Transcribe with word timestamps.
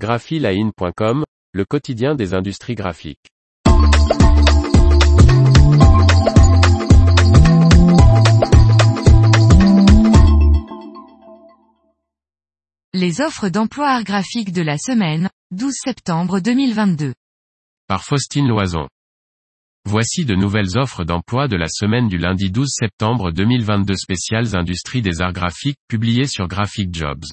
graphiline.com, 0.00 1.24
le 1.52 1.64
quotidien 1.66 2.14
des 2.14 2.32
industries 2.32 2.74
graphiques. 2.74 3.28
Les 12.94 13.20
offres 13.20 13.50
d'emploi 13.50 13.88
art 13.90 14.04
graphique 14.04 14.52
de 14.52 14.62
la 14.62 14.78
semaine, 14.78 15.28
12 15.50 15.74
septembre 15.84 16.40
2022. 16.40 17.12
Par 17.86 18.02
Faustine 18.02 18.48
Loison. 18.48 18.88
Voici 19.84 20.24
de 20.24 20.34
nouvelles 20.34 20.78
offres 20.78 21.04
d'emploi 21.04 21.46
de 21.46 21.56
la 21.56 21.68
semaine 21.68 22.08
du 22.08 22.16
lundi 22.16 22.50
12 22.50 22.70
septembre 22.70 23.32
2022 23.32 23.94
spéciales 23.96 24.56
industries 24.56 25.02
des 25.02 25.20
arts 25.20 25.34
graphiques 25.34 25.78
publiées 25.88 26.26
sur 26.26 26.48
Graphic 26.48 26.94
Jobs. 26.94 27.26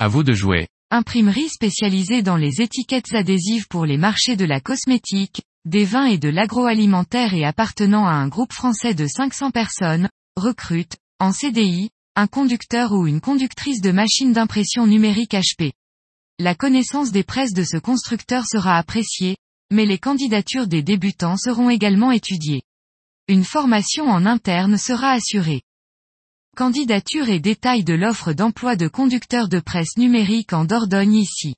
À 0.00 0.08
vous 0.08 0.24
de 0.24 0.32
jouer. 0.32 0.66
Imprimerie 0.94 1.48
spécialisée 1.48 2.20
dans 2.20 2.36
les 2.36 2.60
étiquettes 2.60 3.14
adhésives 3.14 3.66
pour 3.66 3.86
les 3.86 3.96
marchés 3.96 4.36
de 4.36 4.44
la 4.44 4.60
cosmétique, 4.60 5.40
des 5.64 5.86
vins 5.86 6.04
et 6.04 6.18
de 6.18 6.28
l'agroalimentaire 6.28 7.32
et 7.32 7.46
appartenant 7.46 8.06
à 8.06 8.10
un 8.10 8.28
groupe 8.28 8.52
français 8.52 8.92
de 8.92 9.06
500 9.06 9.52
personnes, 9.52 10.10
recrute, 10.36 10.98
en 11.18 11.32
CDI, 11.32 11.88
un 12.14 12.26
conducteur 12.26 12.92
ou 12.92 13.06
une 13.06 13.22
conductrice 13.22 13.80
de 13.80 13.90
machine 13.90 14.34
d'impression 14.34 14.86
numérique 14.86 15.32
HP. 15.32 15.72
La 16.38 16.54
connaissance 16.54 17.10
des 17.10 17.24
presses 17.24 17.54
de 17.54 17.64
ce 17.64 17.78
constructeur 17.78 18.44
sera 18.44 18.76
appréciée, 18.76 19.38
mais 19.70 19.86
les 19.86 19.98
candidatures 19.98 20.66
des 20.66 20.82
débutants 20.82 21.38
seront 21.38 21.70
également 21.70 22.10
étudiées. 22.10 22.64
Une 23.28 23.44
formation 23.44 24.10
en 24.10 24.26
interne 24.26 24.76
sera 24.76 25.12
assurée. 25.12 25.62
Candidature 26.54 27.30
et 27.30 27.40
détails 27.40 27.82
de 27.82 27.94
l'offre 27.94 28.34
d'emploi 28.34 28.76
de 28.76 28.86
conducteur 28.86 29.48
de 29.48 29.58
presse 29.58 29.96
numérique 29.96 30.52
en 30.52 30.66
Dordogne 30.66 31.14
ici. 31.14 31.54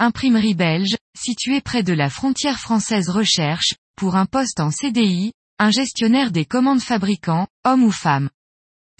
Imprimerie 0.00 0.56
belge, 0.56 0.96
située 1.16 1.60
près 1.60 1.84
de 1.84 1.92
la 1.92 2.10
frontière 2.10 2.58
française 2.58 3.08
recherche, 3.08 3.74
pour 3.94 4.16
un 4.16 4.26
poste 4.26 4.58
en 4.58 4.72
CDI, 4.72 5.32
un 5.60 5.70
gestionnaire 5.70 6.32
des 6.32 6.44
commandes 6.44 6.82
fabricants, 6.82 7.46
homme 7.64 7.84
ou 7.84 7.92
femme. 7.92 8.28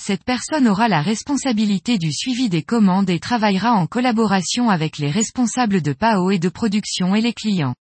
Cette 0.01 0.23
personne 0.23 0.69
aura 0.69 0.87
la 0.87 1.03
responsabilité 1.03 1.99
du 1.99 2.13
suivi 2.13 2.49
des 2.49 2.63
commandes 2.63 3.11
et 3.11 3.19
travaillera 3.19 3.73
en 3.73 3.89
collaboration 3.89 4.71
avec 4.71 4.99
les 4.99 5.11
responsables 5.11 5.83
de 5.83 5.95
PAO 5.95 6.31
et 6.31 6.39
de 6.39 6.49
production 6.49 7.17
et 7.17 7.21
les 7.21 7.35
clients. 7.35 7.75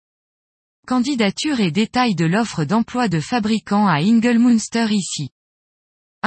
Candidature 0.86 1.58
et 1.58 1.72
détails 1.72 2.14
de 2.14 2.26
l'offre 2.26 2.62
d'emploi 2.62 3.08
de 3.08 3.18
fabricant 3.18 3.88
à 3.88 3.94
Ingelmunster 3.94 4.92
ici. 4.92 5.30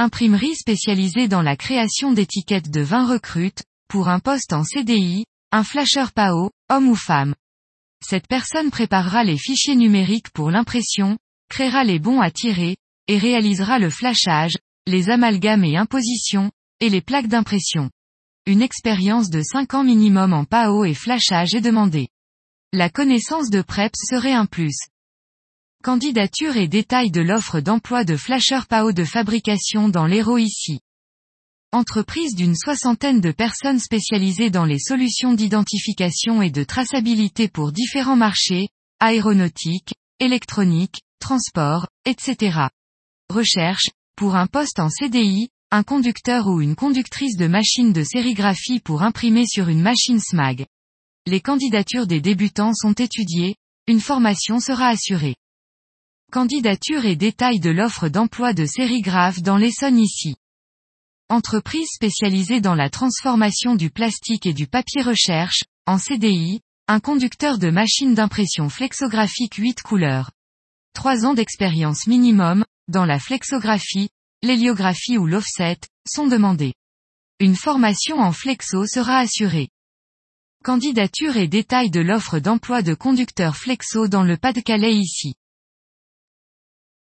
Imprimerie 0.02 0.56
spécialisée 0.56 1.28
dans 1.28 1.42
la 1.42 1.56
création 1.56 2.12
d'étiquettes 2.12 2.72
de 2.72 2.80
vin 2.80 3.06
recrute, 3.06 3.62
pour 3.86 4.08
un 4.08 4.18
poste 4.18 4.52
en 4.52 4.64
CDI, 4.64 5.26
un 5.52 5.62
flasher 5.62 6.06
PAO, 6.12 6.50
homme 6.68 6.88
ou 6.88 6.96
femme. 6.96 7.36
Cette 8.04 8.26
personne 8.26 8.72
préparera 8.72 9.22
les 9.22 9.38
fichiers 9.38 9.76
numériques 9.76 10.30
pour 10.30 10.50
l'impression, 10.50 11.18
créera 11.48 11.84
les 11.84 12.00
bons 12.00 12.20
à 12.20 12.32
tirer, 12.32 12.76
et 13.06 13.16
réalisera 13.16 13.78
le 13.78 13.90
flashage, 13.90 14.58
les 14.88 15.08
amalgames 15.08 15.62
et 15.62 15.76
impositions, 15.76 16.50
et 16.80 16.88
les 16.88 17.00
plaques 17.00 17.28
d'impression. 17.28 17.88
Une 18.44 18.60
expérience 18.60 19.30
de 19.30 19.40
5 19.40 19.72
ans 19.74 19.84
minimum 19.84 20.32
en 20.32 20.44
PAO 20.44 20.84
et 20.84 20.94
flashage 20.94 21.54
est 21.54 21.60
demandée. 21.60 22.08
La 22.72 22.90
connaissance 22.90 23.50
de 23.50 23.62
PREPS 23.62 24.00
serait 24.10 24.32
un 24.32 24.46
plus. 24.46 24.74
Candidature 25.82 26.56
et 26.58 26.68
détails 26.68 27.10
de 27.10 27.20
l'offre 27.20 27.58
d'emploi 27.58 28.04
de 28.04 28.16
flasher 28.16 28.60
PAO 28.68 28.92
de 28.92 29.02
fabrication 29.02 29.88
dans 29.88 30.06
l'Hérault 30.06 30.38
ici. 30.38 30.78
Entreprise 31.72 32.36
d'une 32.36 32.54
soixantaine 32.54 33.20
de 33.20 33.32
personnes 33.32 33.80
spécialisées 33.80 34.50
dans 34.50 34.64
les 34.64 34.78
solutions 34.78 35.34
d'identification 35.34 36.40
et 36.40 36.52
de 36.52 36.62
traçabilité 36.62 37.48
pour 37.48 37.72
différents 37.72 38.14
marchés, 38.14 38.68
aéronautique, 39.00 39.94
électronique, 40.20 41.00
transport, 41.18 41.88
etc. 42.04 42.68
Recherche, 43.28 43.90
pour 44.14 44.36
un 44.36 44.46
poste 44.46 44.78
en 44.78 44.88
CDI, 44.88 45.48
un 45.72 45.82
conducteur 45.82 46.46
ou 46.46 46.60
une 46.60 46.76
conductrice 46.76 47.36
de 47.36 47.48
machine 47.48 47.92
de 47.92 48.04
sérigraphie 48.04 48.78
pour 48.78 49.02
imprimer 49.02 49.48
sur 49.48 49.68
une 49.68 49.82
machine 49.82 50.20
SMAG. 50.20 50.64
Les 51.26 51.40
candidatures 51.40 52.06
des 52.06 52.20
débutants 52.20 52.72
sont 52.72 52.92
étudiées, 52.92 53.56
une 53.88 54.00
formation 54.00 54.60
sera 54.60 54.86
assurée. 54.86 55.34
Candidature 56.32 57.04
et 57.04 57.14
détails 57.14 57.60
de 57.60 57.68
l'offre 57.68 58.08
d'emploi 58.08 58.54
de 58.54 58.64
sérigraphe 58.64 59.42
dans 59.42 59.58
l'Essonne 59.58 59.98
ici. 59.98 60.34
Entreprise 61.28 61.88
spécialisée 61.92 62.62
dans 62.62 62.74
la 62.74 62.88
transformation 62.88 63.74
du 63.74 63.90
plastique 63.90 64.46
et 64.46 64.54
du 64.54 64.66
papier 64.66 65.02
recherche, 65.02 65.64
en 65.84 65.98
CDI, 65.98 66.62
un 66.88 67.00
conducteur 67.00 67.58
de 67.58 67.68
machine 67.68 68.14
d'impression 68.14 68.70
flexographique 68.70 69.56
8 69.56 69.82
couleurs. 69.82 70.30
3 70.94 71.26
ans 71.26 71.34
d'expérience 71.34 72.06
minimum, 72.06 72.64
dans 72.88 73.04
la 73.04 73.18
flexographie, 73.18 74.08
l'héliographie 74.42 75.18
ou 75.18 75.26
l'offset, 75.26 75.80
sont 76.08 76.28
demandés. 76.28 76.72
Une 77.40 77.56
formation 77.56 78.20
en 78.20 78.32
flexo 78.32 78.86
sera 78.86 79.18
assurée. 79.18 79.68
Candidature 80.64 81.36
et 81.36 81.46
détails 81.46 81.90
de 81.90 82.00
l'offre 82.00 82.38
d'emploi 82.38 82.80
de 82.80 82.94
conducteur 82.94 83.54
flexo 83.54 84.08
dans 84.08 84.22
le 84.22 84.38
Pas-de-Calais 84.38 84.94
ici. 84.94 85.34